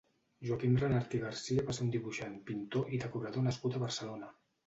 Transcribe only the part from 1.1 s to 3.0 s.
i Garcia va ser un dibuixant, pintor